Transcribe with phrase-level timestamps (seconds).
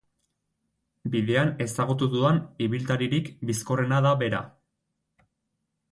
[1.15, 4.45] Bidean ezagutu dudan ibiltaririk bizkorrena da bera.